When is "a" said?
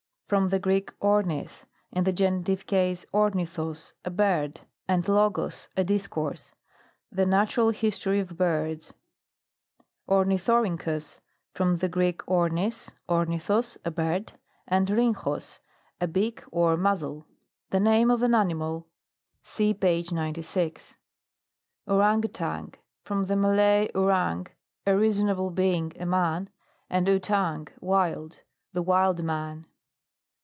4.05-4.09, 5.75-5.83, 13.83-13.91, 16.07-16.07, 24.87-24.95, 25.99-26.05